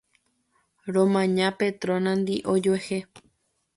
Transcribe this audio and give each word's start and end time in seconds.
Romaña 0.95 1.47
Petrona-ndi 1.59 2.35
ojuehe. 2.55 2.99